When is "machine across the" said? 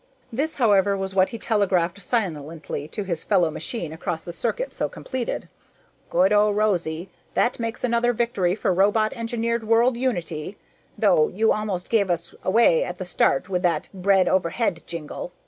3.51-4.33